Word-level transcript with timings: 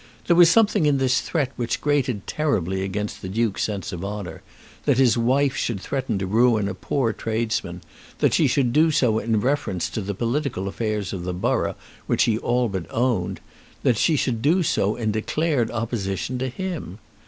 There 0.25 0.35
was 0.35 0.49
something 0.49 0.87
in 0.87 0.97
this 0.97 1.21
threat 1.21 1.51
which 1.57 1.79
grated 1.79 2.25
terribly 2.25 2.81
against 2.81 3.21
the 3.21 3.29
Duke's 3.29 3.61
sense 3.63 3.93
of 3.93 4.03
honour; 4.03 4.41
that 4.85 4.97
his 4.97 5.15
wife 5.15 5.55
should 5.55 5.79
threaten 5.79 6.17
to 6.17 6.25
ruin 6.25 6.67
a 6.67 6.73
poor 6.73 7.13
tradesman, 7.13 7.81
that 8.17 8.33
she 8.33 8.47
should 8.47 8.73
do 8.73 8.89
so 8.89 9.19
in 9.19 9.39
reference 9.41 9.91
to 9.91 10.01
the 10.01 10.15
political 10.15 10.67
affairs 10.67 11.13
of 11.13 11.23
the 11.23 11.35
borough 11.35 11.75
which 12.07 12.23
he 12.23 12.39
all 12.39 12.67
but 12.67 12.87
owned, 12.89 13.41
that 13.83 13.95
she 13.99 14.15
should 14.15 14.41
do 14.41 14.63
so 14.63 14.95
in 14.95 15.11
declared 15.11 15.69
opposition 15.69 16.39
to 16.39 16.49
him! 16.49 16.97